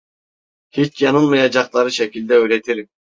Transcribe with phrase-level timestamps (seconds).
[0.71, 2.89] Hiç yanılmayacakları şekilde öğretirim.